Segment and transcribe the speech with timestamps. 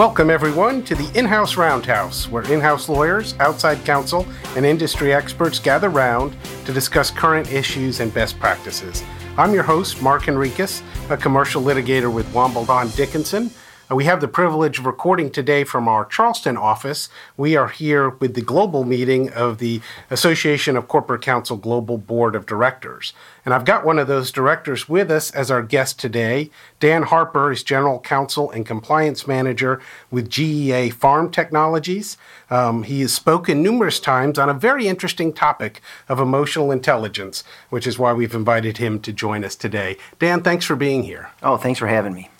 [0.00, 4.26] Welcome, everyone, to the In House Roundhouse, where in house lawyers, outside counsel,
[4.56, 6.34] and industry experts gather round
[6.64, 9.02] to discuss current issues and best practices.
[9.36, 13.50] I'm your host, Mark Enriquez, a commercial litigator with Womble Bond Dickinson.
[13.90, 17.08] Uh, we have the privilege of recording today from our Charleston office.
[17.36, 19.80] We are here with the global meeting of the
[20.10, 23.12] Association of Corporate Counsel Global Board of Directors.
[23.44, 26.50] And I've got one of those directors with us as our guest today.
[26.78, 29.80] Dan Harper is General Counsel and Compliance Manager
[30.10, 32.16] with GEA Farm Technologies.
[32.48, 37.86] Um, he has spoken numerous times on a very interesting topic of emotional intelligence, which
[37.86, 39.96] is why we've invited him to join us today.
[40.18, 41.30] Dan, thanks for being here.
[41.42, 42.30] Oh, thanks for having me.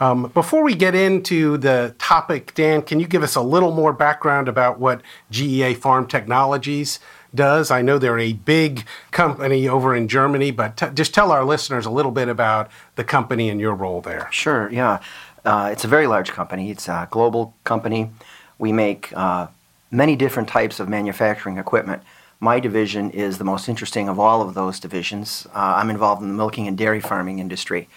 [0.00, 3.92] Um, before we get into the topic, Dan, can you give us a little more
[3.92, 6.98] background about what GEA Farm Technologies
[7.34, 7.70] does?
[7.70, 11.86] I know they're a big company over in Germany, but t- just tell our listeners
[11.86, 14.28] a little bit about the company and your role there.
[14.30, 15.00] Sure, yeah.
[15.44, 18.10] Uh, it's a very large company, it's a global company.
[18.58, 19.48] We make uh,
[19.90, 22.02] many different types of manufacturing equipment.
[22.40, 25.46] My division is the most interesting of all of those divisions.
[25.54, 27.88] Uh, I'm involved in the milking and dairy farming industry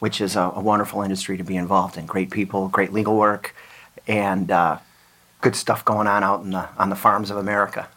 [0.00, 2.06] which is a, a, wonderful industry to be involved in.
[2.06, 3.54] Great people, great legal work,
[4.06, 4.78] and uh,
[5.40, 7.88] good stuff going on out in the, on the farms of America.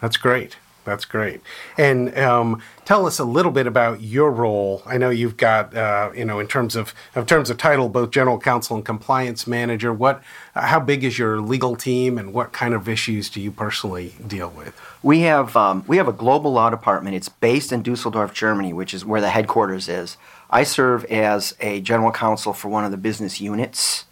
[0.00, 0.56] That's great.
[0.84, 1.40] That's great.
[1.78, 4.82] And um, tell us a little bit about your role.
[4.84, 8.10] I know you've got, uh, you know, in terms of in terms of title, both
[8.10, 9.92] general counsel and compliance manager.
[9.92, 10.22] What,
[10.54, 14.50] how big is your legal team, and what kind of issues do you personally deal
[14.50, 14.78] with?
[15.04, 17.14] We have um, we have a global law department.
[17.14, 20.16] It's based in Dusseldorf, Germany, which is where the headquarters is.
[20.52, 24.04] I serve as a general counsel for one of the business units.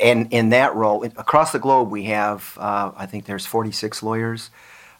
[0.00, 4.50] And in that role, across the globe, we have, uh, I think there's 46 lawyers.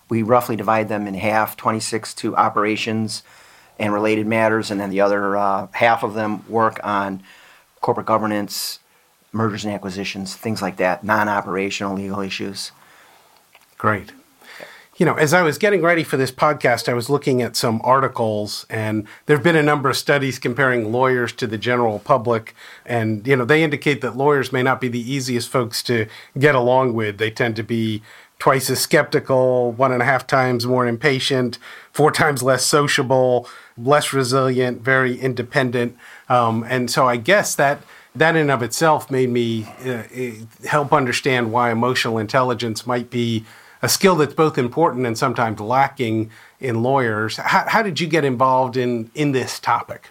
[0.08, 3.22] We roughly divide them in half 26 to operations
[3.78, 7.22] and related matters, and then the other uh, half of them work on
[7.80, 8.80] corporate governance,
[9.32, 12.72] mergers and acquisitions, things like that, non operational legal issues.
[13.78, 14.12] Great
[14.96, 17.82] you know, as I was getting ready for this podcast, I was looking at some
[17.84, 22.54] articles, and there have been a number of studies comparing lawyers to the general public.
[22.86, 26.06] And, you know, they indicate that lawyers may not be the easiest folks to
[26.38, 27.18] get along with.
[27.18, 28.02] They tend to be
[28.38, 31.58] twice as skeptical, one and a half times more impatient,
[31.92, 35.96] four times less sociable, less resilient, very independent.
[36.28, 37.80] Um, and so I guess that
[38.14, 40.04] that in of itself made me uh,
[40.66, 43.44] help understand why emotional intelligence might be
[43.86, 47.36] a skill that's both important and sometimes lacking in lawyers.
[47.36, 50.10] How, how did you get involved in, in this topic?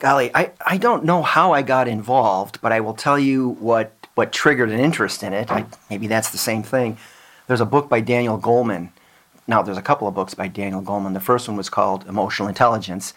[0.00, 3.94] Golly, I, I don't know how I got involved, but I will tell you what,
[4.16, 5.50] what triggered an interest in it.
[5.50, 6.98] I, maybe that's the same thing.
[7.46, 8.90] There's a book by Daniel Goleman.
[9.46, 11.14] Now, there's a couple of books by Daniel Goleman.
[11.14, 13.14] The first one was called Emotional Intelligence,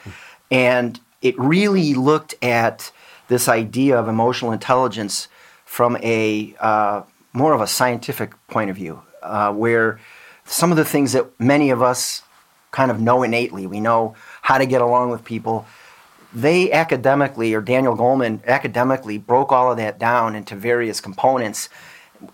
[0.50, 2.90] and it really looked at
[3.28, 5.28] this idea of emotional intelligence
[5.66, 7.02] from a uh,
[7.34, 10.00] more of a scientific point of view uh, where
[10.46, 12.24] some of the things that many of us
[12.72, 15.66] kind of know innately, we know how to get along with people.
[16.34, 21.70] They academically, or Daniel Goleman academically, broke all of that down into various components.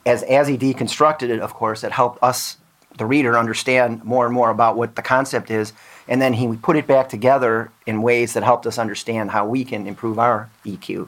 [0.06, 2.58] As, as he deconstructed it, of course, it helped us,
[2.98, 5.74] the reader, understand more and more about what the concept is.
[6.08, 9.66] And then he put it back together in ways that helped us understand how we
[9.66, 11.08] can improve our EQ.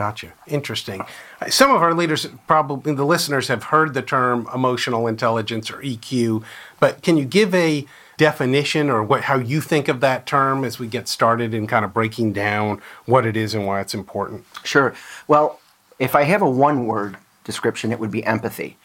[0.00, 0.32] Gotcha.
[0.46, 1.02] Interesting.
[1.50, 6.42] Some of our leaders, probably the listeners, have heard the term emotional intelligence or EQ,
[6.78, 7.84] but can you give a
[8.16, 11.84] definition or what, how you think of that term as we get started in kind
[11.84, 14.46] of breaking down what it is and why it's important?
[14.64, 14.94] Sure.
[15.28, 15.60] Well,
[15.98, 18.78] if I have a one word description, it would be empathy.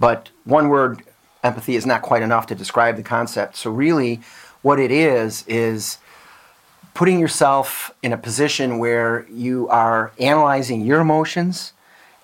[0.00, 1.04] But one word
[1.44, 3.54] empathy is not quite enough to describe the concept.
[3.54, 4.22] So, really,
[4.62, 5.98] what it is, is
[6.98, 11.72] putting yourself in a position where you are analyzing your emotions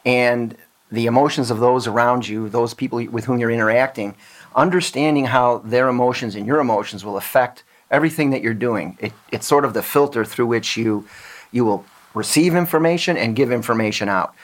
[0.04, 0.56] and
[0.90, 4.16] the emotions of those around you, those people with whom you're interacting,
[4.56, 7.62] understanding how their emotions and your emotions will affect
[7.92, 8.98] everything that you're doing.
[8.98, 11.06] It, it's sort of the filter through which you
[11.52, 14.34] you will receive information and give information out.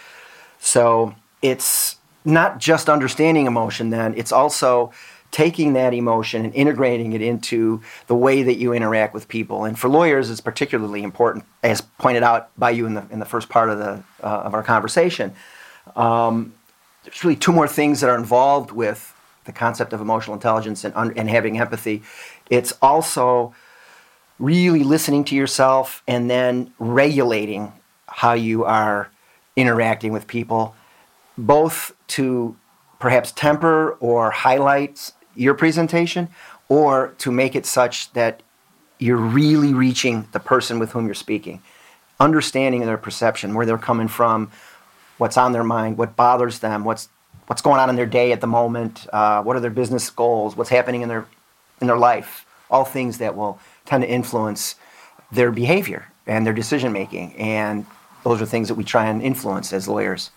[0.61, 1.13] So
[1.43, 4.93] it's not just understanding emotion then, it's also
[5.31, 9.65] taking that emotion and integrating it into the way that you interact with people.
[9.65, 13.25] And for lawyers, it's particularly important, as pointed out by you in the in the
[13.25, 15.33] first part of the uh, of our conversation.
[15.97, 16.55] Um,
[17.05, 20.95] there's really two more things that are involved with the concept of emotional intelligence and,
[21.17, 22.03] and having empathy.
[22.51, 23.55] It's also
[24.39, 27.73] really listening to yourself and then regulating
[28.07, 29.11] how you are
[29.57, 30.75] interacting with people,
[31.39, 32.57] both to
[32.99, 36.29] perhaps temper or highlight your presentation
[36.69, 38.43] or to make it such that
[38.99, 41.63] you're really reaching the person with whom you're speaking,
[42.19, 44.51] understanding their perception, where they're coming from,
[45.19, 47.09] what's on their mind, what bothers them, what's
[47.47, 50.57] what's going on in their day at the moment, uh, what are their business goals,
[50.57, 51.27] what's happening in their
[51.81, 54.77] in their life, all things that will tend to influence
[55.33, 57.35] their behavior and their decision making.
[57.37, 57.87] And
[58.23, 60.31] those are things that we try and influence as lawyers.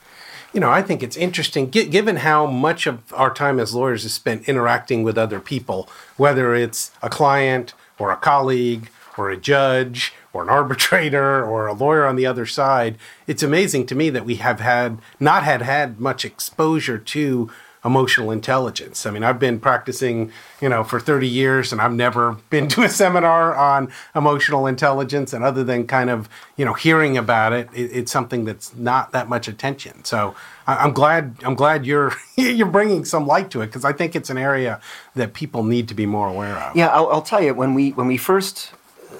[0.54, 4.14] You know, I think it's interesting, given how much of our time as lawyers is
[4.14, 10.14] spent interacting with other people, whether it's a client or a colleague or a judge
[10.32, 13.00] or an arbitrator or a lawyer on the other side.
[13.26, 17.52] It's amazing to me that we have had not had had much exposure to
[17.86, 19.06] emotional intelligence.
[19.06, 20.32] I mean, I've been practicing,
[20.62, 25.34] you know, for 30 years and I've never been to a seminar on emotional intelligence.
[25.34, 29.12] And other than kind of, you know, hearing about it, it it's something that's not
[29.12, 30.04] that much attention.
[30.06, 30.36] So
[30.66, 34.30] I'm glad, I'm glad you're, you're bringing some light to it because I think it's
[34.30, 34.80] an area
[35.16, 36.76] that people need to be more aware of.
[36.76, 38.72] Yeah, I'll, I'll tell you, when we, when we first,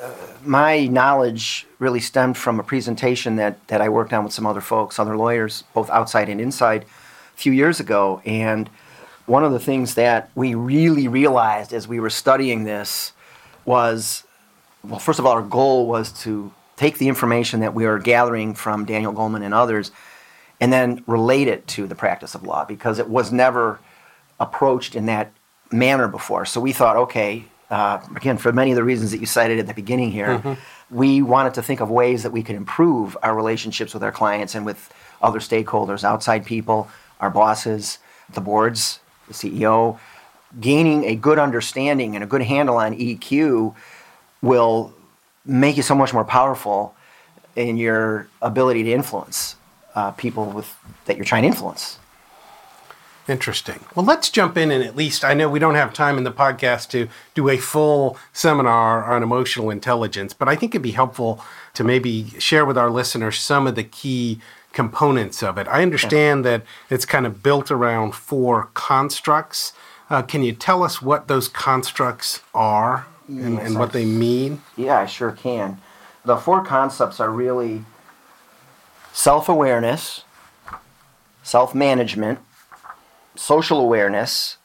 [0.02, 0.12] uh,
[0.46, 4.62] my knowledge really stemmed from a presentation that, that I worked on with some other
[4.62, 6.86] folks, other lawyers, both outside and inside
[7.44, 8.22] few years ago.
[8.26, 8.70] And
[9.26, 13.12] one of the things that we really realized as we were studying this
[13.66, 14.24] was
[14.84, 18.54] well, first of all, our goal was to take the information that we were gathering
[18.54, 19.92] from Daniel Goleman and others
[20.60, 23.80] and then relate it to the practice of law because it was never
[24.40, 25.32] approached in that
[25.72, 26.46] manner before.
[26.46, 29.68] So we thought, okay, uh, again, for many of the reasons that you cited at
[29.68, 30.54] the beginning here, mm-hmm.
[30.96, 34.54] we wanted to think of ways that we could improve our relationships with our clients
[34.56, 36.90] and with other stakeholders, outside people,
[37.20, 38.00] our bosses,
[38.34, 40.00] the boards, the CEO,
[40.60, 43.76] gaining a good understanding and a good handle on EQ
[44.42, 44.94] will
[45.46, 46.96] make you so much more powerful
[47.56, 49.56] in your ability to influence
[49.96, 50.76] uh, people with
[51.06, 52.00] that you're trying to influence.
[53.28, 53.80] Interesting.
[53.96, 56.32] Well, let's jump in and at least I know we don't have time in the
[56.32, 61.42] podcast to do a full seminar on emotional intelligence, but I think it'd be helpful
[61.76, 64.40] to maybe share with our listeners some of the key
[64.74, 65.68] components of it.
[65.68, 69.72] I understand that it's kind of built around four constructs.
[70.10, 74.62] Uh, can you tell us what those constructs are and, yes, and what they mean?
[74.76, 75.80] Yeah, I sure can.
[76.26, 77.86] The four concepts are really
[79.14, 80.24] self awareness,
[81.44, 82.40] self management,
[83.36, 84.58] social awareness,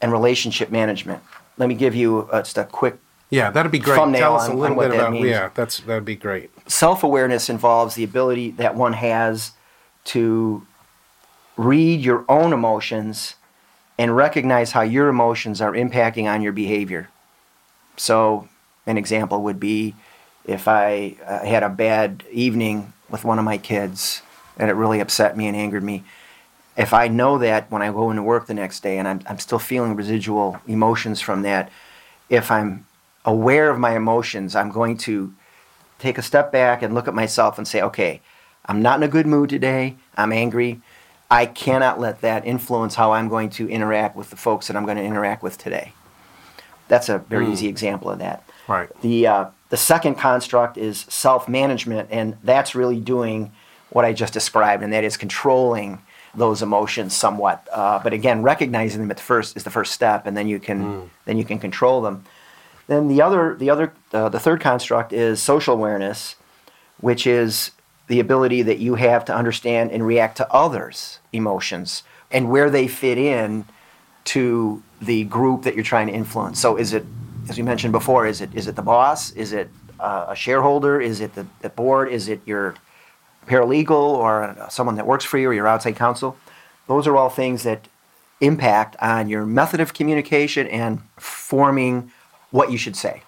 [0.00, 1.22] and relationship management.
[1.56, 2.98] Let me give you uh, just a quick
[3.30, 3.96] yeah, that'd be great.
[3.96, 6.50] Tell us a little bit about yeah, that's that'd be great.
[6.68, 9.52] Self awareness involves the ability that one has
[10.06, 10.66] to
[11.56, 13.36] read your own emotions
[13.98, 17.08] and recognize how your emotions are impacting on your behavior.
[17.96, 18.48] So,
[18.86, 19.94] an example would be
[20.44, 24.22] if I uh, had a bad evening with one of my kids
[24.56, 26.02] and it really upset me and angered me.
[26.76, 29.38] If I know that when I go into work the next day and I'm, I'm
[29.38, 31.70] still feeling residual emotions from that,
[32.30, 32.86] if I'm
[33.24, 35.34] aware of my emotions, I'm going to
[35.98, 38.20] take a step back and look at myself and say, okay,
[38.66, 39.96] I'm not in a good mood today.
[40.16, 40.80] I'm angry.
[41.30, 44.84] I cannot let that influence how I'm going to interact with the folks that I'm
[44.84, 45.92] going to interact with today.
[46.88, 47.52] That's a very mm.
[47.52, 48.42] easy example of that.
[48.66, 48.88] Right.
[49.00, 53.52] The uh, the second construct is self management, and that's really doing
[53.90, 56.02] what I just described, and that is controlling
[56.34, 57.66] those emotions somewhat.
[57.72, 60.58] Uh, but again, recognizing them at the first is the first step, and then you
[60.58, 61.08] can mm.
[61.26, 62.24] then you can control them.
[62.90, 66.34] Then the other, the other, uh, the third construct is social awareness,
[66.98, 67.70] which is
[68.08, 72.88] the ability that you have to understand and react to others' emotions and where they
[72.88, 73.64] fit in
[74.24, 76.58] to the group that you're trying to influence.
[76.58, 77.06] So, is it,
[77.48, 79.30] as we mentioned before, is it is it the boss?
[79.34, 81.00] Is it uh, a shareholder?
[81.00, 82.08] Is it the, the board?
[82.08, 82.74] Is it your
[83.46, 86.36] paralegal or someone that works for you or your outside counsel?
[86.88, 87.86] Those are all things that
[88.40, 92.10] impact on your method of communication and forming
[92.50, 93.22] what you should say.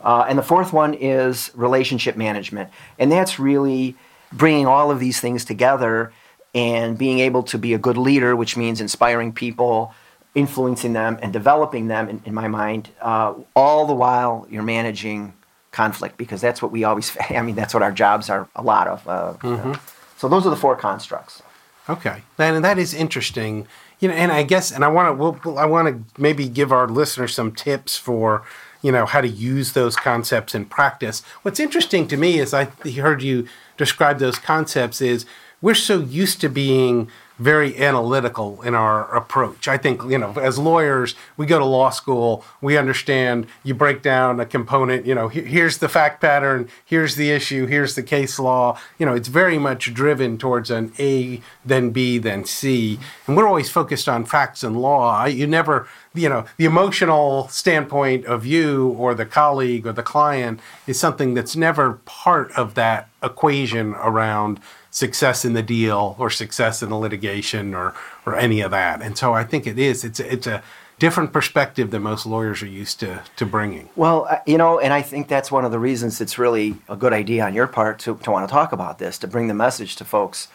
[0.00, 2.70] Uh, and the fourth one is relationship management.
[2.98, 3.96] And that's really
[4.32, 6.12] bringing all of these things together
[6.54, 9.92] and being able to be a good leader, which means inspiring people,
[10.34, 15.32] influencing them, and developing them, in, in my mind, uh, all the while you're managing
[15.72, 18.86] conflict because that's what we always, I mean, that's what our jobs are a lot
[18.86, 19.08] of.
[19.08, 19.72] Uh, mm-hmm.
[20.16, 21.42] so those are the four constructs.
[21.88, 22.22] Okay.
[22.38, 23.66] And that is interesting
[24.00, 26.72] you know, and I guess, and I want to, we'll, I want to maybe give
[26.72, 28.44] our listeners some tips for,
[28.82, 31.22] you know, how to use those concepts in practice.
[31.42, 35.26] What's interesting to me is I heard you describe those concepts is
[35.60, 39.68] we're so used to being very analytical in our approach.
[39.68, 44.02] I think, you know, as lawyers, we go to law school, we understand you break
[44.02, 48.38] down a component, you know, here's the fact pattern, here's the issue, here's the case
[48.38, 48.78] law.
[48.98, 52.98] You know, it's very much driven towards an A, then B, then C.
[53.26, 55.24] And we're always focused on facts and law.
[55.26, 60.60] You never, you know, the emotional standpoint of you or the colleague or the client
[60.86, 66.82] is something that's never part of that equation around success in the deal or success
[66.82, 67.94] in the litigation or
[68.26, 69.02] or any of that.
[69.02, 70.04] And so I think it is.
[70.04, 70.62] It's it's a
[70.98, 73.88] different perspective than most lawyers are used to to bringing.
[73.96, 76.96] Well, uh, you know, and I think that's one of the reasons it's really a
[76.96, 79.54] good idea on your part to to want to talk about this to bring the
[79.54, 80.48] message to folks.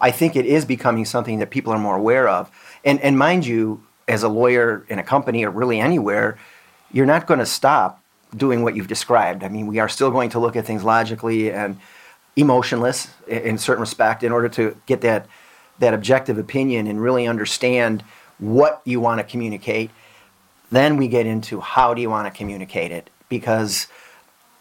[0.00, 2.50] I think it is becoming something that people are more aware of.
[2.84, 6.38] And and mind you, as a lawyer in a company or really anywhere,
[6.92, 8.02] you're not going to stop
[8.36, 9.42] doing what you've described.
[9.42, 11.78] I mean, we are still going to look at things logically and
[12.36, 15.26] emotionless in certain respect in order to get that
[15.78, 18.02] that objective opinion and really understand
[18.38, 19.90] what you want to communicate.
[20.70, 23.86] Then we get into how do you want to communicate it because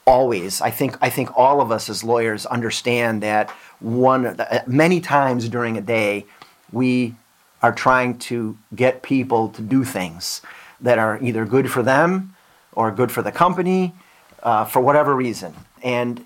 [0.05, 5.49] always I think I think all of us as lawyers understand that one many times
[5.49, 6.25] during a day
[6.71, 7.15] we
[7.61, 10.41] are trying to get people to do things
[10.79, 12.35] that are either good for them
[12.73, 13.95] or good for the company
[14.43, 16.23] uh, for whatever reason and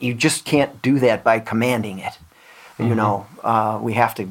[0.00, 2.18] you just can't do that by commanding it
[2.78, 2.88] mm-hmm.
[2.88, 4.28] you know uh, we have to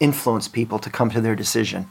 [0.00, 1.88] influence people to come to their decision.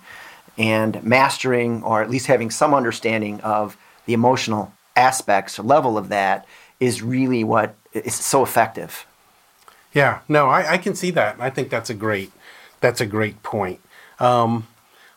[0.57, 6.09] And mastering, or at least having some understanding of the emotional aspects or level of
[6.09, 6.45] that,
[6.79, 9.05] is really what is so effective.
[9.93, 11.37] Yeah, no, I, I can see that.
[11.39, 12.31] I think that's a great,
[12.81, 13.79] that's a great point.
[14.19, 14.67] Um,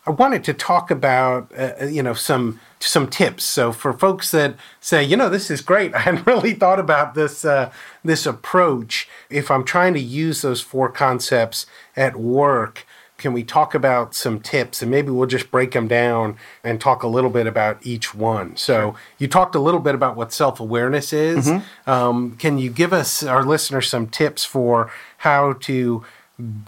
[0.05, 3.43] I wanted to talk about, uh, uh you know, some some tips.
[3.43, 7.13] So for folks that say, you know, this is great, I hadn't really thought about
[7.13, 7.71] this uh,
[8.03, 9.07] this approach.
[9.29, 11.65] If I'm trying to use those four concepts
[11.95, 12.85] at work,
[13.21, 17.03] can we talk about some tips and maybe we'll just break them down and talk
[17.03, 21.13] a little bit about each one so you talked a little bit about what self-awareness
[21.13, 21.89] is mm-hmm.
[21.89, 26.03] um, can you give us our listeners some tips for how to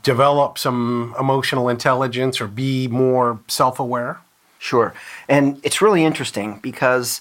[0.03, 4.19] develop some emotional intelligence or be more self-aware
[4.63, 4.93] Sure.
[5.27, 7.19] And it's really interesting because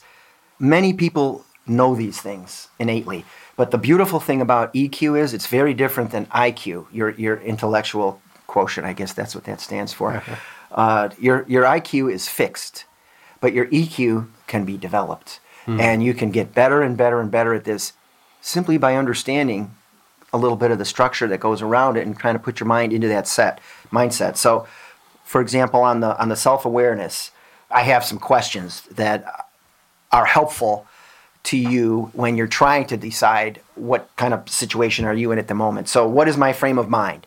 [0.61, 3.25] many people know these things innately.
[3.57, 8.23] But the beautiful thing about EQ is it's very different than IQ, your, your intellectual
[8.47, 8.87] quotient.
[8.87, 10.23] I guess that's what that stands for.
[10.71, 12.85] uh, your, your IQ is fixed,
[13.41, 15.41] but your EQ can be developed.
[15.67, 15.81] Mm.
[15.81, 17.93] And you can get better and better and better at this
[18.41, 19.75] simply by understanding
[20.33, 22.67] a little bit of the structure that goes around it and trying to put your
[22.67, 23.61] mind into that set
[23.93, 24.37] mindset.
[24.37, 24.67] So
[25.33, 27.31] for example, on the on the self awareness,
[27.71, 29.49] I have some questions that
[30.13, 30.87] are helpful
[31.45, 35.49] to you when you're trying to decide what kind of situation are you in at
[35.49, 35.89] the moment.
[35.89, 37.27] So, what is my frame of mind?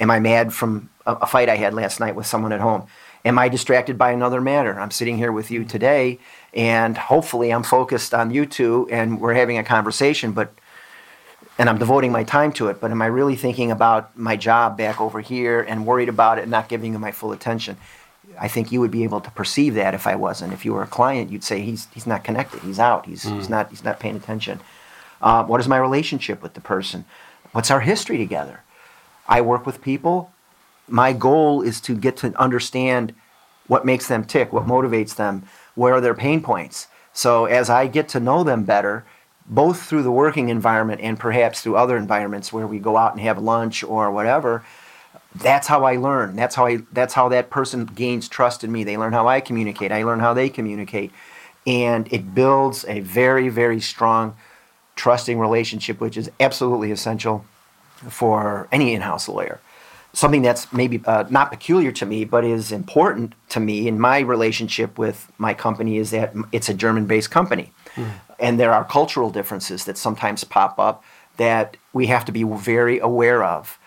[0.00, 2.86] Am I mad from a, a fight I had last night with someone at home?
[3.24, 4.78] Am I distracted by another matter?
[4.78, 6.18] I'm sitting here with you today,
[6.52, 10.32] and hopefully, I'm focused on you two, and we're having a conversation.
[10.32, 10.52] But
[11.58, 14.76] and I'm devoting my time to it, but am I really thinking about my job
[14.76, 17.76] back over here and worried about it and not giving it my full attention?
[18.40, 20.52] I think you would be able to perceive that if I wasn't.
[20.52, 22.62] If you were a client, you'd say he's he's not connected.
[22.62, 23.06] He's out.
[23.06, 23.36] He's mm.
[23.36, 24.60] he's not he's not paying attention.
[25.22, 27.04] Uh, what is my relationship with the person?
[27.52, 28.62] What's our history together?
[29.28, 30.32] I work with people.
[30.88, 33.14] My goal is to get to understand
[33.68, 35.44] what makes them tick, what motivates them,
[35.74, 36.88] where are their pain points.
[37.12, 39.04] So as I get to know them better,
[39.46, 43.20] both through the working environment and perhaps through other environments where we go out and
[43.20, 44.64] have lunch or whatever
[45.34, 46.36] that's how I learn.
[46.36, 48.84] That's how I that's how that person gains trust in me.
[48.84, 49.90] They learn how I communicate.
[49.90, 51.12] I learn how they communicate.
[51.66, 54.36] And it builds a very, very strong
[54.96, 57.44] trusting relationship, which is absolutely essential
[58.08, 59.60] for any in-house lawyer.
[60.12, 64.20] Something that's maybe uh, not peculiar to me, but is important to me in my
[64.20, 67.72] relationship with my company is that it's a German-based company.
[67.94, 71.02] Mm and there are cultural differences that sometimes pop up
[71.36, 73.78] that we have to be very aware of.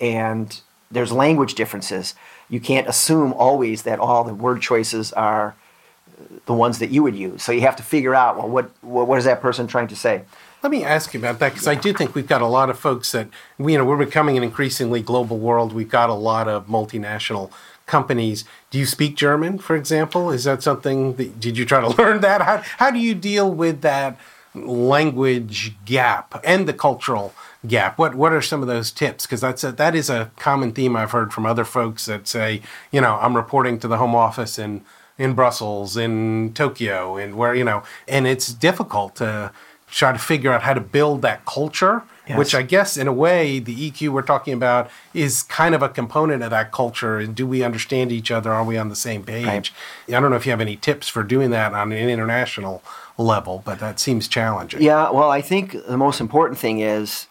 [0.00, 2.14] And there's language differences.
[2.48, 5.54] You can't assume always that all the word choices are
[6.46, 7.42] the ones that you would use.
[7.42, 10.24] So you have to figure out, well, what, what is that person trying to say?
[10.62, 11.72] Let me ask you about that because yeah.
[11.72, 14.42] I do think we've got a lot of folks that, you know, we're becoming an
[14.42, 15.72] increasingly global world.
[15.72, 17.50] We've got a lot of multinational
[17.86, 18.44] companies.
[18.70, 20.30] Do you speak German, for example?
[20.30, 22.42] Is that something that did you try to learn that?
[22.42, 24.18] How, how do you deal with that
[24.54, 27.34] language gap and the cultural
[27.66, 27.98] gap?
[27.98, 29.26] What what are some of those tips?
[29.26, 32.62] Because that's a, that is a common theme I've heard from other folks that say,
[32.90, 34.82] you know, I'm reporting to the home office in
[35.16, 39.52] in Brussels, in Tokyo, and where you know, and it's difficult to
[39.94, 42.38] try to figure out how to build that culture Yes.
[42.38, 45.90] Which I guess, in a way, the EQ we're talking about is kind of a
[45.90, 47.18] component of that culture.
[47.18, 48.50] And do we understand each other?
[48.50, 49.44] Are we on the same page?
[50.08, 50.16] Right.
[50.16, 52.82] I don't know if you have any tips for doing that on an international
[53.18, 54.80] level, but that seems challenging.
[54.80, 57.26] Yeah, well, I think the most important thing is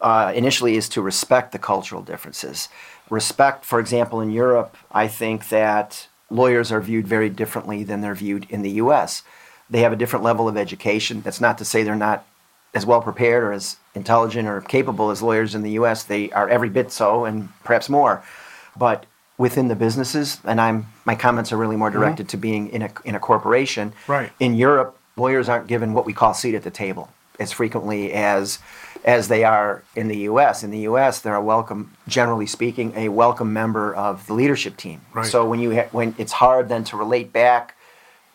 [0.00, 2.70] uh, initially is to respect the cultural differences.
[3.10, 8.14] Respect, for example, in Europe, I think that lawyers are viewed very differently than they're
[8.14, 9.22] viewed in the U.S.
[9.70, 11.20] They have a different level of education.
[11.20, 12.26] That's not to say they're not
[12.74, 16.04] as well prepared or as intelligent or capable as lawyers in the U.S.
[16.04, 18.22] They are every bit so, and perhaps more.
[18.76, 19.06] But
[19.36, 22.30] within the businesses, and I'm my comments are really more directed mm-hmm.
[22.30, 23.92] to being in a in a corporation.
[24.06, 24.30] Right.
[24.40, 28.58] In Europe, lawyers aren't given what we call seat at the table as frequently as
[29.04, 30.64] as they are in the U.S.
[30.64, 35.00] In the U.S., they're a welcome, generally speaking, a welcome member of the leadership team.
[35.14, 35.24] Right.
[35.24, 37.76] So when you ha- when it's hard then to relate back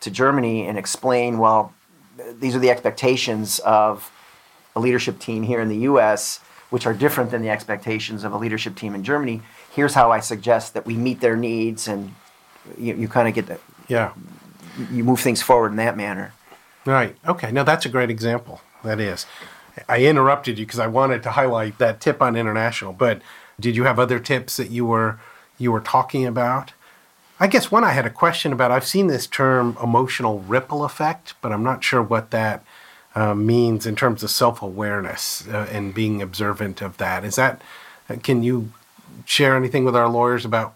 [0.03, 1.73] to Germany and explain, well,
[2.39, 4.11] these are the expectations of
[4.75, 8.37] a leadership team here in the U.S., which are different than the expectations of a
[8.37, 9.41] leadership team in Germany.
[9.71, 12.15] Here's how I suggest that we meet their needs, and
[12.77, 13.59] you, you kind of get that.
[13.87, 14.13] Yeah.
[14.91, 16.33] You move things forward in that manner.
[16.85, 17.15] Right.
[17.27, 17.51] Okay.
[17.51, 18.61] Now that's a great example.
[18.83, 19.25] That is.
[19.87, 22.93] I interrupted you because I wanted to highlight that tip on international.
[22.93, 23.21] But
[23.59, 25.19] did you have other tips that you were
[25.57, 26.73] you were talking about?
[27.43, 28.71] I guess one I had a question about.
[28.71, 32.63] I've seen this term emotional ripple effect, but I'm not sure what that
[33.15, 37.25] uh, means in terms of self awareness uh, and being observant of that.
[37.25, 37.61] Is that?
[38.09, 38.71] Uh, can you
[39.25, 40.73] share anything with our lawyers about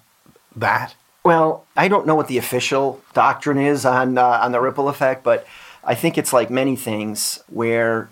[0.58, 0.94] that?
[1.24, 5.24] Well, I don't know what the official doctrine is on uh, on the ripple effect,
[5.24, 5.48] but
[5.86, 8.10] I think it's like many things where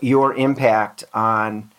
[0.00, 1.72] your impact on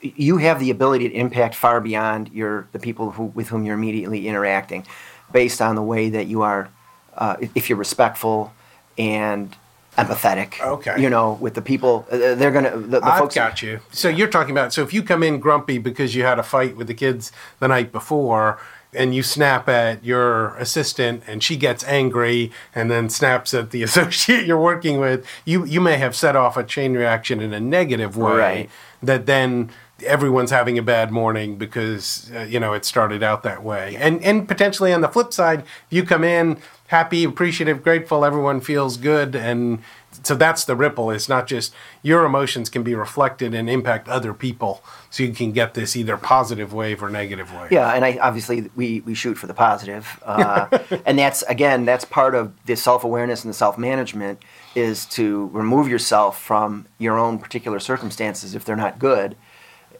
[0.00, 3.74] you have the ability to impact far beyond your the people who, with whom you're
[3.74, 4.86] immediately interacting,
[5.32, 6.68] based on the way that you are.
[7.14, 8.52] Uh, if you're respectful
[8.96, 9.54] and
[9.98, 12.70] empathetic, okay, you know, with the people, uh, they're gonna.
[12.70, 13.80] The, the I've folks got you.
[13.90, 14.72] So you're talking about.
[14.72, 17.68] So if you come in grumpy because you had a fight with the kids the
[17.68, 18.58] night before,
[18.94, 23.82] and you snap at your assistant and she gets angry and then snaps at the
[23.88, 27.60] associate you're working with, you, you may have set off a chain reaction in a
[27.60, 28.70] negative way right.
[29.02, 29.70] that then
[30.04, 33.96] everyone's having a bad morning because uh, you know it started out that way.
[33.96, 38.96] And and potentially on the flip side, you come in happy, appreciative, grateful, everyone feels
[38.98, 39.82] good and
[40.22, 41.10] so that's the ripple.
[41.10, 45.52] It's not just your emotions can be reflected and impact other people, so you can
[45.52, 47.72] get this either positive wave or negative wave.
[47.72, 52.04] Yeah, and I obviously we we shoot for the positive, uh, and that's again that's
[52.04, 54.40] part of the self awareness and the self management
[54.74, 59.36] is to remove yourself from your own particular circumstances if they're not good.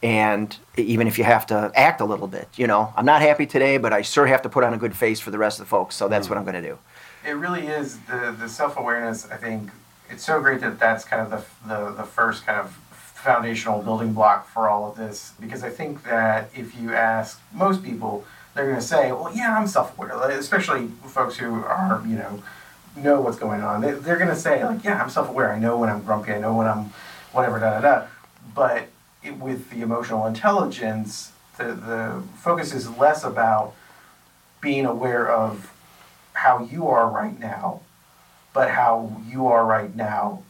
[0.02, 3.46] And even if you have to act a little bit, you know, I'm not happy
[3.46, 5.66] today, but I sure have to put on a good face for the rest of
[5.66, 5.94] the folks.
[5.94, 6.78] So that's mm what I'm going to do.
[7.24, 9.30] It really is the the self awareness.
[9.30, 9.70] I think
[10.10, 12.70] it's so great that that's kind of the, the, the first kind of
[13.22, 17.84] foundational building block for all of this because I think that if you ask most
[17.84, 22.42] people, they're going to say, "Well, yeah, I'm self-aware." Especially folks who are, you know,
[22.96, 23.80] know what's going on.
[23.80, 25.52] They, are going to say, like, "Yeah, I'm self-aware.
[25.52, 26.32] I know when I'm grumpy.
[26.32, 26.92] I know when I'm
[27.32, 28.06] whatever." Da da da.
[28.54, 28.88] But
[29.22, 33.74] it, with the emotional intelligence, the the focus is less about
[34.60, 35.72] being aware of
[36.34, 37.80] how you are right now
[38.52, 40.42] but how you are right now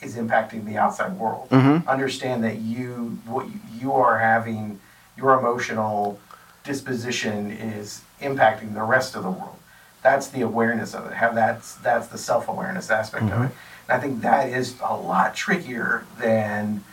[0.00, 1.48] is impacting the outside world.
[1.50, 1.88] Mm-hmm.
[1.88, 3.46] Understand that you what
[3.78, 4.78] you are having
[5.16, 6.20] your emotional
[6.62, 9.56] disposition is impacting the rest of the world.
[10.02, 11.14] That's the awareness of it.
[11.14, 13.42] Have that's that's the self awareness aspect mm-hmm.
[13.42, 13.56] of it.
[13.88, 16.84] And I think that is a lot trickier than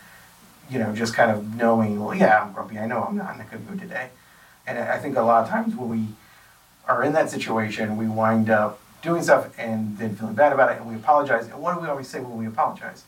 [0.70, 2.02] you know just kind of knowing.
[2.02, 2.78] Well, yeah, I'm grumpy.
[2.78, 4.10] I know I'm not in a good mood today.
[4.66, 6.06] And I think a lot of times when we
[6.88, 10.80] are in that situation, we wind up doing stuff and then feeling bad about it,
[10.80, 11.46] and we apologize.
[11.46, 13.04] And what do we always say when we apologize?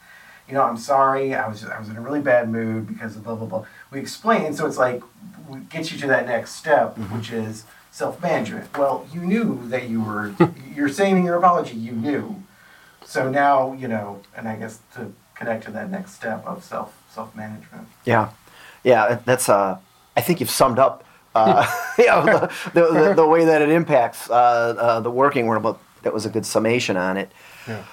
[0.47, 1.35] You know, I'm sorry.
[1.35, 3.67] I was I was in a really bad mood because of blah blah blah.
[3.91, 5.03] We explain, so it's like
[5.49, 7.17] we get you to that next step, mm-hmm.
[7.17, 8.77] which is self management.
[8.77, 10.35] Well, you knew that you were.
[10.75, 12.43] you're saying in your apology, you knew.
[13.05, 16.98] So now you know, and I guess to connect to that next step of self
[17.19, 17.89] self management.
[18.05, 18.31] Yeah,
[18.85, 19.21] yeah.
[19.25, 19.79] That's uh.
[20.17, 21.05] I think you've summed up
[21.35, 21.67] uh,
[21.99, 25.63] you know, the, the, the, the, way that it impacts uh, uh, the working world.
[25.63, 27.31] But that was a good summation on it.
[27.67, 27.85] Yeah.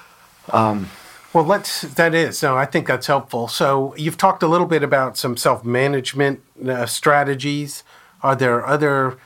[0.52, 0.90] Um,
[1.34, 1.82] well, let's.
[1.82, 2.38] That is.
[2.38, 3.48] So I think that's helpful.
[3.48, 7.84] So you've talked a little bit about some self-management uh, strategies.
[8.22, 9.18] Are there other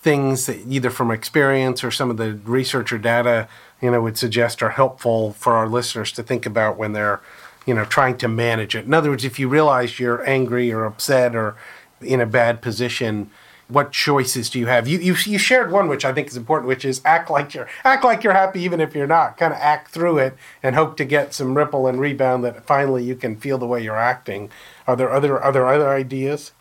[0.00, 3.48] things that either from experience or some of the research or data
[3.82, 7.20] you know would suggest are helpful for our listeners to think about when they're
[7.68, 8.86] you know trying to manage it?
[8.86, 11.54] In other words, if you realize you're angry or upset or
[12.00, 13.30] in a bad position
[13.68, 14.88] what choices do you have?
[14.88, 17.68] You, you you shared one which I think is important, which is act like you're
[17.84, 19.36] act like you're happy even if you're not.
[19.36, 23.04] Kind of act through it and hope to get some ripple and rebound that finally
[23.04, 24.50] you can feel the way you're acting.
[24.86, 26.52] Are there other are there other ideas?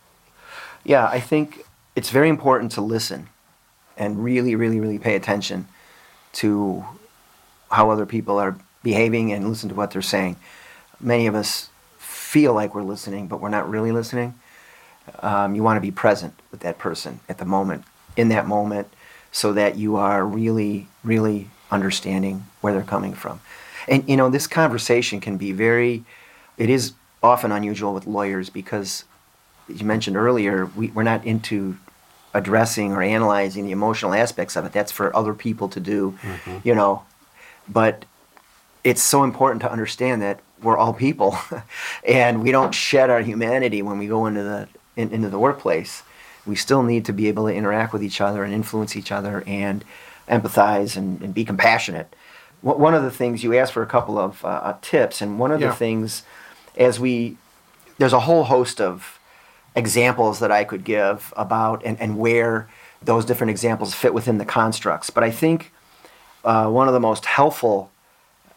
[0.84, 1.66] Yeah, I think
[1.96, 3.30] it's very important to listen
[3.96, 5.68] and really, really, really pay attention
[6.34, 6.86] to
[7.72, 10.36] how other people are behaving and listen to what they're saying.
[11.00, 14.36] Many of us feel like we're listening, but we're not really listening
[15.20, 17.84] um, you want to be present with that person at the moment,
[18.16, 18.88] in that moment,
[19.32, 23.40] so that you are really, really understanding where they're coming from.
[23.88, 26.04] And you know, this conversation can be very,
[26.58, 29.04] it is often unusual with lawyers because
[29.70, 31.78] as you mentioned earlier we, we're not into
[32.34, 36.58] addressing or analyzing the emotional aspects of it that's for other people to do mm-hmm.
[36.64, 37.04] you know
[37.68, 38.06] but
[38.88, 41.38] it's so important to understand that we're all people
[42.08, 46.04] and we don't shed our humanity when we go into the in, into the workplace.
[46.46, 49.44] We still need to be able to interact with each other and influence each other
[49.46, 49.84] and
[50.30, 52.16] empathize and, and be compassionate.
[52.62, 55.52] One of the things you asked for a couple of uh, uh, tips and one
[55.52, 55.68] of yeah.
[55.68, 56.24] the things
[56.78, 57.38] as we
[57.98, 59.20] there's a whole host of
[59.76, 62.70] examples that i could give about and, and where
[63.02, 65.10] those different examples fit within the constructs.
[65.10, 65.72] But i think
[66.46, 67.92] uh, one of the most helpful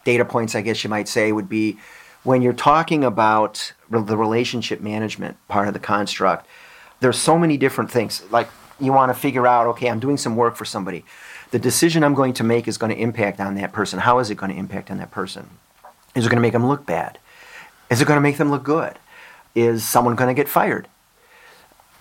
[0.05, 1.79] data points, I guess you might say, would be
[2.23, 6.47] when you're talking about the relationship management part of the construct,
[7.01, 8.23] there's so many different things.
[8.31, 11.05] Like you want to figure out, okay, I'm doing some work for somebody.
[11.51, 14.01] The decision I'm going to make is going to impact on that person.
[14.01, 15.51] How is it going to impact on that person?
[16.15, 17.19] Is it going to make them look bad?
[17.91, 18.99] Is it going to make them look good?
[19.55, 20.87] Is someone going to get fired?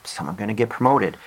[0.03, 1.17] Someone going to get promoted?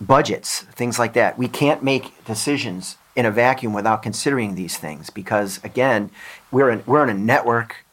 [0.00, 1.38] Budgets, things like that.
[1.38, 6.10] We can't make decisions in a vacuum without considering these things because again
[6.50, 7.84] we're in, we're in a network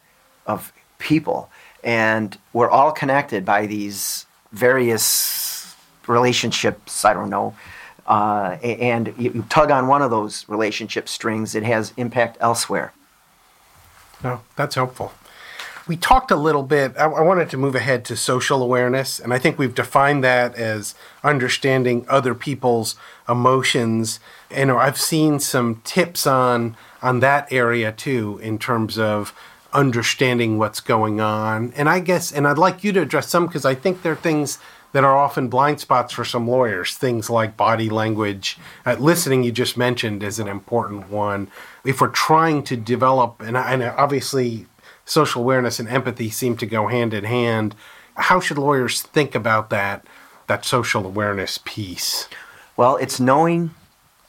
[0.46, 1.50] of people
[1.84, 5.76] and we're all connected by these various
[6.08, 7.56] relationships i don't know
[8.08, 12.92] uh, and you, you, tug on one of those relationship strings it has impact elsewhere.
[14.24, 15.14] No that's helpful
[15.88, 19.34] we talked a little bit I, I wanted to move ahead to social awareness and
[19.34, 22.96] i think we've defined that as understanding other people's
[23.28, 24.20] emotions
[24.54, 29.34] and I've seen some tips on on that area too in terms of
[29.74, 31.72] understanding what's going on.
[31.76, 34.18] And I guess and I'd like you to address some because I think there are
[34.18, 34.60] things
[34.92, 36.96] that are often blind spots for some lawyers.
[36.96, 39.44] Things like body language, uh, listening.
[39.44, 41.50] You just mentioned is an important one.
[41.86, 44.66] If we're trying to develop, and, and obviously
[45.12, 47.76] social awareness and empathy seem to go hand in hand.
[48.16, 50.06] How should lawyers think about that
[50.48, 52.30] that social awareness piece?
[52.78, 53.72] Well, it's knowing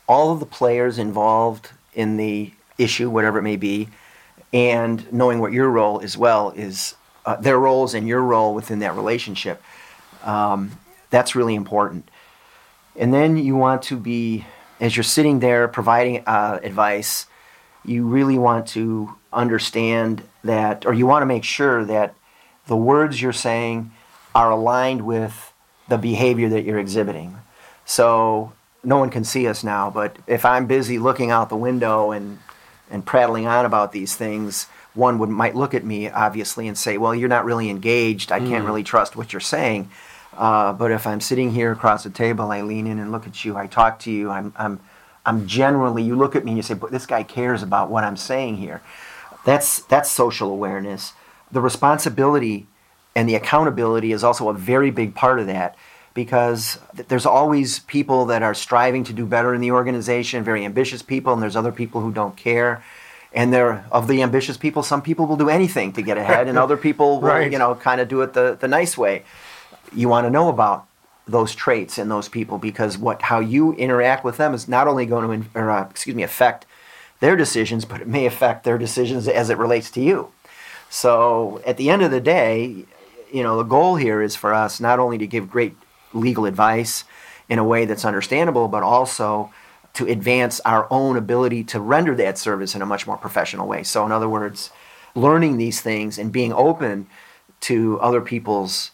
[0.08, 3.88] all of the players involved in the issue, whatever it may be,
[4.52, 8.80] and knowing what your role as well is, uh, their roles and your role within
[8.80, 9.62] that relationship.
[10.24, 10.72] Um,
[11.10, 12.10] that's really important.
[12.96, 14.46] And then you want to be,
[14.80, 17.26] as you're sitting there providing uh, advice,
[17.84, 22.14] you really want to understand that, or you want to make sure that
[22.66, 23.92] the words you're saying
[24.34, 25.52] are aligned with
[25.88, 27.36] the behavior that you're exhibiting.
[27.84, 28.52] So
[28.84, 32.38] no one can see us now, but if I'm busy looking out the window and
[32.90, 36.98] and prattling on about these things, one would might look at me obviously and say,
[36.98, 38.30] "Well, you're not really engaged.
[38.30, 38.48] I mm.
[38.48, 39.90] can't really trust what you're saying."
[40.36, 43.44] Uh, but if I'm sitting here across the table, I lean in and look at
[43.44, 43.56] you.
[43.56, 44.30] I talk to you.
[44.30, 44.80] I'm I'm
[45.24, 48.04] I'm generally you look at me and you say, "But this guy cares about what
[48.04, 48.82] I'm saying here."
[49.44, 51.12] That's that's social awareness.
[51.50, 52.66] The responsibility
[53.14, 55.76] and the accountability is also a very big part of that
[56.14, 56.78] because
[57.08, 61.32] there's always people that are striving to do better in the organization, very ambitious people,
[61.32, 62.82] and there's other people who don't care.
[63.34, 66.58] And there, of the ambitious people, some people will do anything to get ahead, and
[66.58, 67.50] other people will, right.
[67.50, 69.24] you know, kind of do it the, the nice way.
[69.94, 70.86] You want to know about
[71.26, 75.06] those traits in those people because what how you interact with them is not only
[75.06, 76.66] going to, or, uh, excuse me, affect
[77.22, 80.32] their decisions, but it may affect their decisions as it relates to you.
[80.90, 82.84] So at the end of the day,
[83.32, 85.76] you know, the goal here is for us not only to give great
[86.12, 87.04] legal advice
[87.48, 89.52] in a way that's understandable, but also
[89.94, 93.84] to advance our own ability to render that service in a much more professional way.
[93.84, 94.70] So, in other words,
[95.14, 97.06] learning these things and being open
[97.60, 98.90] to other people's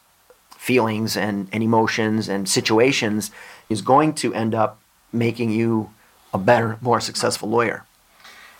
[0.51, 3.31] feelings and, and emotions and situations
[3.71, 4.79] is going to end up
[5.15, 5.89] making you
[6.35, 7.87] a better, more successful lawyer.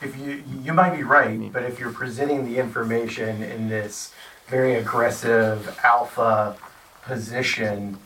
[0.01, 1.49] If you you might be right, mm-hmm.
[1.49, 4.13] but if you're presenting the information in this
[4.47, 6.57] very aggressive alpha
[7.03, 7.99] position,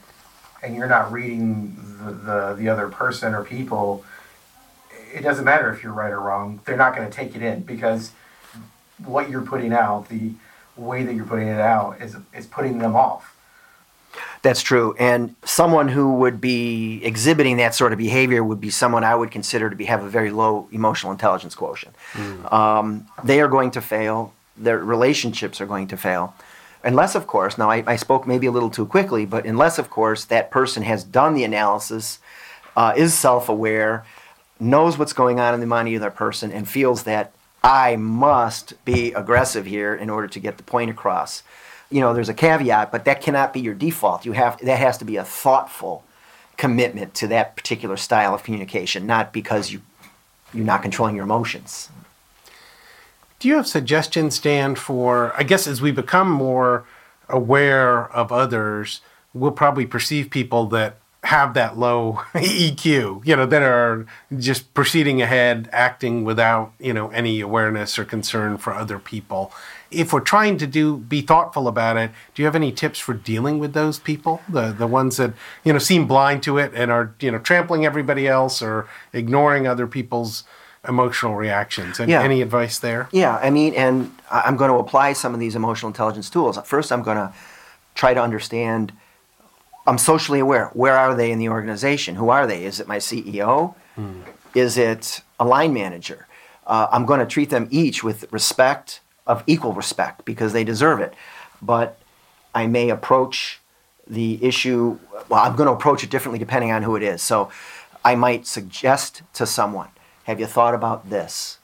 [0.62, 4.04] and you're not reading the, the, the other person or people,
[5.12, 6.60] it doesn't matter if you're right or wrong.
[6.64, 8.12] They're not going to take it in because
[9.04, 10.32] what you're putting out, the
[10.76, 13.36] way that you're putting it out, is is putting them off.
[14.42, 14.94] That's true.
[14.98, 19.30] And someone who would be exhibiting that sort of behavior would be someone I would
[19.30, 21.94] consider to be have a very low emotional intelligence quotient.
[22.12, 22.52] Mm.
[22.52, 24.34] Um, they are going to fail.
[24.56, 26.34] Their relationships are going to fail.
[26.84, 29.88] Unless, of course, now I, I, spoke maybe a little too quickly, but unless, of
[29.88, 32.18] course, that person has done the analysis,
[32.76, 34.04] uh, is self aware,
[34.58, 38.84] knows what's going on in the mind of that person, and feels that I must
[38.84, 41.44] be aggressive here in order to get the point across.
[41.92, 44.24] You know, there's a caveat, but that cannot be your default.
[44.24, 46.04] You have that has to be a thoughtful
[46.56, 49.82] commitment to that particular style of communication, not because you
[50.54, 51.88] you're not controlling your emotions
[53.38, 56.84] Do you have suggestions, Dan, for, I guess, as we become more
[57.28, 59.00] aware of others,
[59.34, 64.06] we'll probably perceive people that have that low EQ, you know, that are
[64.38, 69.52] just proceeding ahead, acting without, you know, any awareness or concern for other people.
[69.92, 73.14] If we're trying to do be thoughtful about it, do you have any tips for
[73.14, 74.40] dealing with those people?
[74.48, 75.32] The the ones that,
[75.64, 79.66] you know, seem blind to it and are, you know, trampling everybody else or ignoring
[79.66, 80.44] other people's
[80.88, 82.00] emotional reactions.
[82.00, 82.22] And Yeah.
[82.22, 83.08] any advice there?
[83.12, 86.58] Yeah, I mean, and I'm going to apply some of these emotional intelligence tools.
[86.64, 87.32] First, I'm going to
[87.94, 88.92] try to understand.
[89.86, 90.70] I'm socially aware.
[90.74, 92.16] Where are they in the organization?
[92.16, 92.64] Who are they?
[92.64, 93.74] Is it my CEO?
[94.54, 96.26] Is it a line manager?
[96.66, 101.00] Uh, I'm going to treat them each with respect, of equal respect, because they deserve
[101.00, 101.14] it.
[101.60, 101.98] But
[102.54, 103.60] I may approach
[104.06, 107.22] the issue, well, I'm going to approach it differently depending on who it is.
[107.22, 107.50] So
[108.04, 109.88] I might suggest to someone,
[110.24, 111.58] have you thought about this?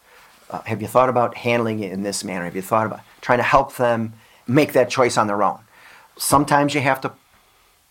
[0.51, 2.45] Uh, have you thought about handling it in this manner?
[2.45, 4.15] Have you thought about trying to help them
[4.47, 5.61] make that choice on their own?
[6.17, 7.13] Sometimes you have to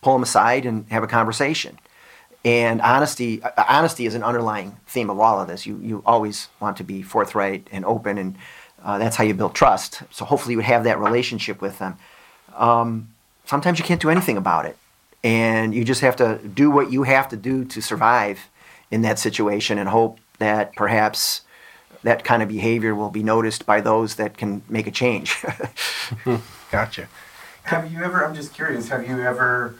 [0.02, 1.78] pull them aside and have a conversation.
[2.44, 5.66] And honesty, uh, honesty is an underlying theme of all of this.
[5.66, 8.36] You, you always want to be forthright and open, and
[8.82, 10.02] uh, that's how you build trust.
[10.10, 11.96] So hopefully you would have that relationship with them.
[12.56, 13.08] Um,
[13.44, 14.76] sometimes you can't do anything about it,
[15.22, 18.48] and you just have to do what you have to do to survive
[18.90, 21.42] in that situation, and hope that perhaps
[22.02, 25.44] that kind of behavior will be noticed by those that can make a change.
[26.70, 27.08] Gotcha.
[27.64, 29.74] Have you ever, I'm just curious, have you ever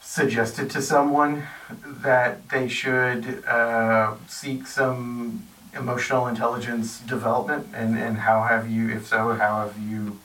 [0.00, 1.46] suggested to someone
[1.86, 7.68] that they should uh, seek some emotional intelligence development?
[7.74, 10.18] And, and how have you, if so, how have you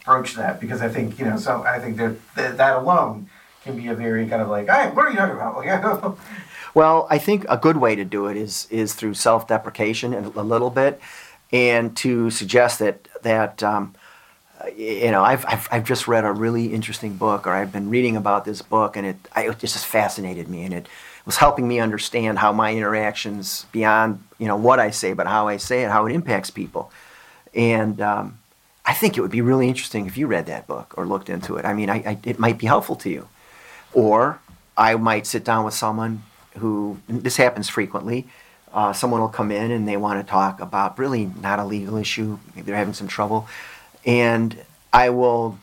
[0.00, 0.60] approached that?
[0.60, 2.16] Because I think, you know, so I think that
[2.56, 3.28] that, alone
[3.64, 6.18] can be a very kind of like, hey, what are you talking about?
[6.74, 10.42] Well, I think a good way to do it is is through self-deprecation and a
[10.42, 11.00] little bit,
[11.52, 13.94] and to suggest that that um,
[14.74, 18.16] you know I've, I've I've just read a really interesting book, or I've been reading
[18.16, 20.88] about this book, and it I, it just fascinated me, and it
[21.24, 25.48] was helping me understand how my interactions beyond you know what I say, but how
[25.48, 26.90] I say it, how it impacts people,
[27.54, 28.38] and um,
[28.84, 31.56] I think it would be really interesting if you read that book or looked into
[31.56, 31.64] it.
[31.64, 33.28] I mean, I, I, it might be helpful to you.
[33.92, 34.40] Or
[34.76, 36.22] I might sit down with someone
[36.58, 38.26] who, this happens frequently,
[38.72, 41.96] uh, someone will come in and they want to talk about really not a legal
[41.96, 43.46] issue, maybe they're having some trouble,
[44.04, 45.58] and I will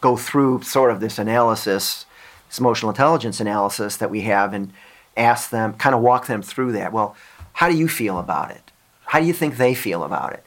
[0.00, 2.04] go through sort of this analysis,
[2.52, 4.70] this emotional intelligence analysis that we have, and
[5.16, 6.92] ask them, kind of walk them through that.
[6.92, 7.16] Well,
[7.54, 8.70] how do you feel about it?
[9.06, 10.44] How do you think they feel about it?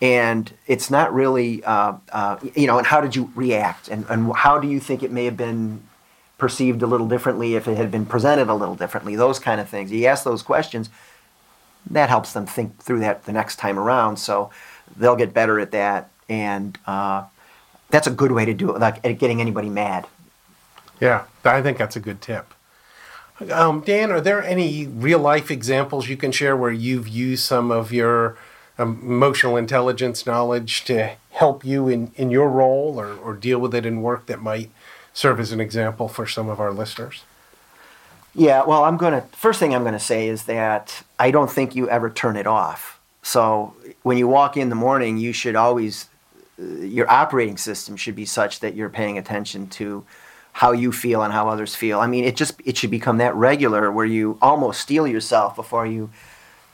[0.00, 3.88] And it's not really, uh, uh, you know, and how did you react?
[3.88, 5.82] And, and how do you think it may have been
[6.36, 9.16] perceived a little differently if it had been presented a little differently?
[9.16, 9.90] Those kind of things.
[9.90, 10.90] You ask those questions,
[11.90, 14.18] that helps them think through that the next time around.
[14.18, 14.50] So
[14.96, 16.08] they'll get better at that.
[16.28, 17.24] And uh,
[17.90, 20.06] that's a good way to do it, like getting anybody mad.
[21.00, 22.54] Yeah, I think that's a good tip.
[23.52, 27.70] Um, Dan, are there any real life examples you can share where you've used some
[27.70, 28.36] of your
[28.78, 33.74] um, emotional intelligence knowledge to help you in, in your role or, or deal with
[33.74, 34.70] it in work that might
[35.12, 37.22] serve as an example for some of our listeners?
[38.34, 41.50] Yeah, well, I'm going to, first thing I'm going to say is that I don't
[41.50, 43.00] think you ever turn it off.
[43.22, 46.08] So when you walk in the morning, you should always,
[46.60, 50.04] uh, your operating system should be such that you're paying attention to
[50.58, 52.00] how you feel and how others feel.
[52.00, 55.86] I mean, it just, it should become that regular where you almost steel yourself before
[55.86, 56.10] you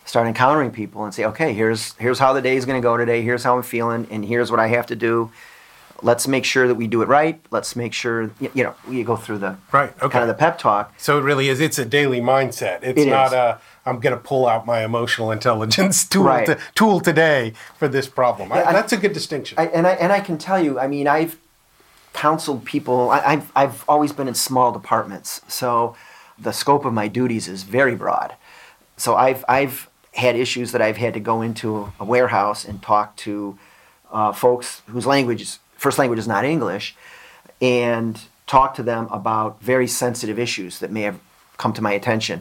[0.06, 2.96] start encountering people and say, okay, here's, here's how the day is going to go
[2.96, 3.20] today.
[3.20, 4.06] Here's how I'm feeling.
[4.10, 5.30] And here's what I have to do.
[6.00, 7.38] Let's make sure that we do it right.
[7.50, 10.08] Let's make sure, you know, you go through the Right, okay.
[10.08, 10.94] kind of the pep talk.
[10.98, 11.60] So it really is.
[11.60, 12.78] It's a daily mindset.
[12.82, 13.32] It's It not is.
[13.34, 16.46] a I'm going to pull out my emotional intelligence tool Right.
[16.46, 18.50] to, tool today for this problem.
[18.50, 19.58] I, I- that's a good distinction.
[19.58, 21.36] I, and I and I can tell you, I mean, I've
[22.14, 23.10] counseled people.
[23.10, 25.94] I, I've I've always been in small departments, so
[26.38, 28.34] the scope of my duties is very broad.
[28.96, 33.16] So I've I've had issues that I've had to go into a warehouse and talk
[33.16, 33.58] to
[34.12, 36.96] uh, folks whose language is, first language is not English,
[37.60, 41.18] and talk to them about very sensitive issues that may have
[41.58, 42.40] come to my attention.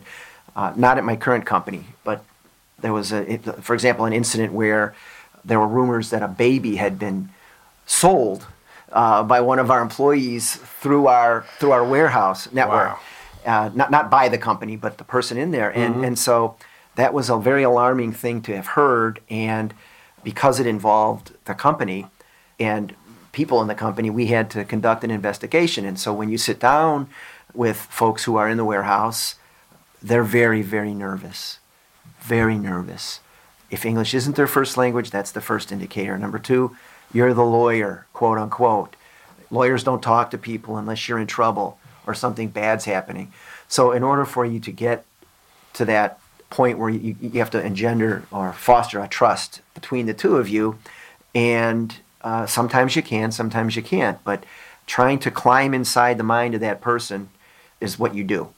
[0.56, 2.24] Uh, not at my current company, but
[2.80, 4.94] there was a, for example, an incident where
[5.44, 7.30] there were rumors that a baby had been
[7.88, 8.46] sold
[8.94, 12.92] uh, by one of our employees through our through our warehouse network.
[12.92, 13.00] Wow.
[13.46, 16.56] Uh, not not by the company, but the person in there, and and so
[16.96, 19.74] that was a very alarming thing to have heard, and
[20.24, 22.08] because it involved the company
[22.60, 22.96] and
[23.32, 25.86] people in the company, we had to conduct an investigation.
[25.86, 27.10] And so when you sit down
[27.54, 29.36] with folks who are in the warehouse,
[30.02, 31.60] they're very very nervous,
[32.22, 33.20] very nervous,
[33.74, 36.16] If English isn't their first language, that's the first indicator.
[36.16, 36.78] Number two,
[37.14, 38.96] you're the lawyer, quote unquote.
[39.52, 43.32] Lawyers don't talk to people unless you're in trouble or something bad's happening.
[43.68, 45.06] So, in order for you to get
[45.74, 50.14] to that point where you, you have to engender or foster a trust between the
[50.14, 50.78] two of you,
[51.34, 54.44] and uh, sometimes you can, sometimes you can't, but
[54.86, 57.30] trying to climb inside the mind of that person
[57.80, 58.50] is what you do.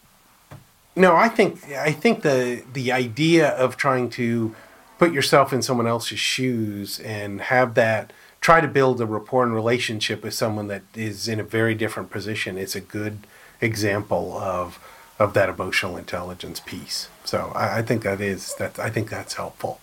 [0.95, 4.55] No, I think I think the the idea of trying to
[4.97, 8.13] put yourself in someone else's shoes and have that
[8.45, 12.12] try to build a rapport and relationship with someone that is in a very different
[12.12, 13.17] position It's a good
[13.60, 14.77] example of
[15.17, 17.08] of that emotional intelligence piece.
[17.23, 19.79] So I, I think that is that I think that's helpful.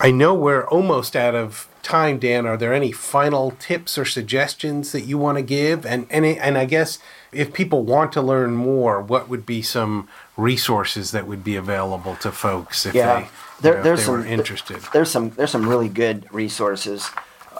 [0.00, 2.46] I know we're almost out of time, Dan.
[2.46, 5.86] Are there any final tips or suggestions that you want to give?
[5.86, 6.98] And and and I guess
[7.30, 12.16] if people want to learn more, what would be some resources that would be available
[12.24, 13.28] to folks if Yeah, they,
[13.60, 14.78] there- you know, if there's they some were interested?
[14.94, 17.10] There's some there's some really good resources.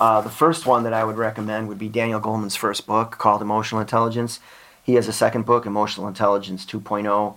[0.01, 3.43] Uh, the first one that I would recommend would be Daniel Goleman's first book called
[3.43, 4.41] Emotional Intelligence.
[4.83, 7.37] He has a second book, Emotional Intelligence 2.0.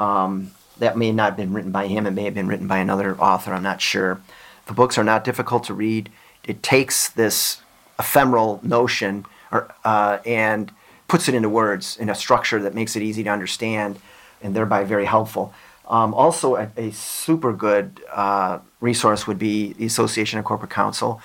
[0.00, 2.06] Um, that may not have been written by him.
[2.06, 3.52] It may have been written by another author.
[3.52, 4.20] I'm not sure.
[4.66, 6.08] The books are not difficult to read.
[6.44, 7.60] It takes this
[7.98, 10.70] ephemeral notion or, uh, and
[11.08, 13.98] puts it into words in a structure that makes it easy to understand
[14.40, 15.52] and thereby very helpful.
[15.88, 21.20] Um, also, a, a super good uh, resource would be the Association of Corporate Counsel.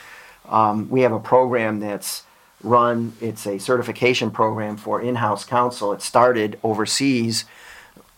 [0.49, 2.23] Um, we have a program that's
[2.63, 5.93] run, it's a certification program for in house counsel.
[5.93, 7.45] It started overseas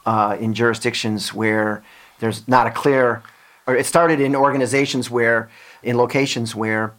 [0.05, 1.83] uh, in jurisdictions where
[2.19, 3.21] there's not a clear,
[3.67, 5.49] or it started in organizations where,
[5.83, 6.93] in locations where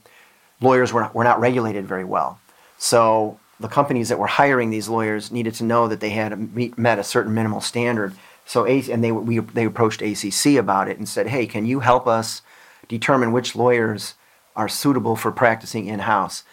[0.61, 2.39] lawyers were not, were not regulated very well.
[2.79, 6.99] So the companies that were hiring these lawyers needed to know that they had met
[6.99, 8.15] a certain minimal standard.
[8.45, 12.09] So and they we they approached ACC about it and said, "Hey, can you help
[12.09, 12.43] us
[12.89, 14.15] determine which lawyers
[14.57, 16.45] are suitable for practicing in house?"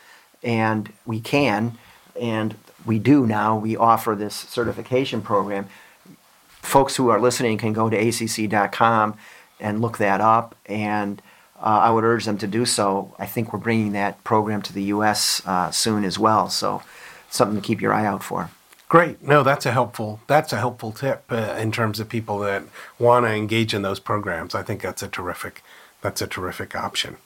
[0.44, 1.78] And we can,
[2.20, 3.58] and we do now.
[3.58, 5.68] We offer this certification program.
[6.62, 9.16] Folks who are listening can go to acc.com
[9.60, 11.22] and look that up and
[11.62, 13.14] uh, I would urge them to do so.
[13.20, 15.42] I think we're bringing that program to the U.S.
[15.46, 16.82] Uh, soon as well, so
[17.30, 18.50] something to keep your eye out for.
[18.88, 19.22] Great.
[19.22, 22.64] No, that's a helpful that's a helpful tip uh, in terms of people that
[22.98, 24.56] want to engage in those programs.
[24.56, 25.62] I think that's a terrific
[26.02, 27.18] that's a terrific option.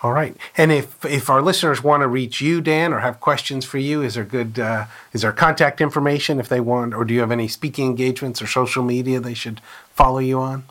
[0.00, 0.36] All right.
[0.56, 4.00] And if if our listeners want to reach you, Dan, or have questions for you,
[4.00, 7.32] is there good uh, is there contact information if they want, or do you have
[7.32, 9.60] any speaking engagements or social media they should
[9.92, 10.64] follow you on?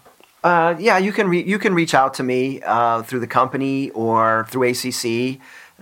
[0.43, 3.89] Uh, yeah, you can re- you can reach out to me uh, through the company
[3.89, 5.39] or through ACC.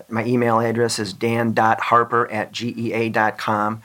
[0.09, 3.81] My email address is dan.harper at gea.com.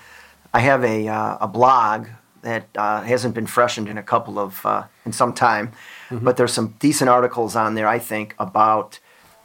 [0.52, 2.08] I have a, uh, a blog
[2.42, 5.72] that uh, hasn't been freshened in a couple of uh, in some time,
[6.10, 7.86] but there's some decent articles on there.
[7.86, 8.98] I think about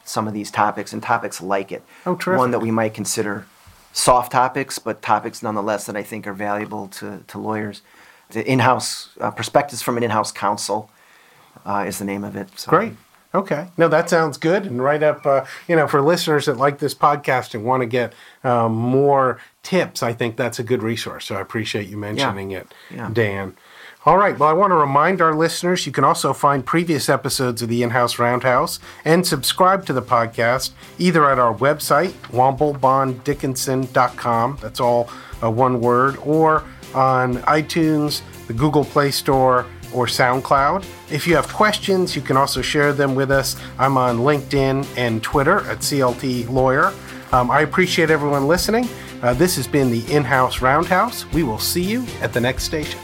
[0.05, 1.83] some of these topics and topics like it.
[2.05, 2.39] Oh, terrific.
[2.39, 3.45] One that we might consider
[3.91, 7.81] soft topics, but topics nonetheless that I think are valuable to, to lawyers.
[8.29, 10.89] The in-house uh, perspectives from an in-house counsel
[11.65, 12.57] uh, is the name of it.
[12.57, 12.69] So.
[12.69, 12.93] Great.
[13.33, 13.67] Okay.
[13.77, 15.25] No, that sounds good and right up.
[15.25, 18.13] Uh, you know, for listeners that like this podcast and want to get
[18.45, 21.25] um, more tips, I think that's a good resource.
[21.25, 23.09] So I appreciate you mentioning it, Yeah.
[23.11, 23.57] Dan.
[24.05, 24.37] All right.
[24.37, 27.81] Well, I want to remind our listeners you can also find previous episodes of the
[27.81, 34.59] In House Roundhouse and subscribe to the podcast either at our website, womblebonddickinson.com.
[34.61, 35.09] That's all
[35.41, 36.63] uh, one word, or
[36.93, 40.85] on iTunes, the Google Play Store, or SoundCloud.
[41.11, 43.55] If you have questions, you can also share them with us.
[43.79, 46.93] I'm on LinkedIn and Twitter at CLT Lawyer.
[47.31, 48.87] Um, I appreciate everyone listening.
[49.23, 51.25] Uh, this has been the In House Roundhouse.
[51.33, 52.99] We will see you at the next station.